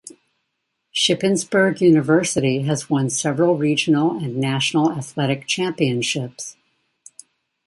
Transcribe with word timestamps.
Shippensburg 0.91 1.79
University 1.79 2.63
has 2.63 2.89
won 2.89 3.11
several 3.11 3.55
regional 3.55 4.17
and 4.17 4.35
national 4.37 4.91
athletic 4.91 5.45
championships. 5.45 6.57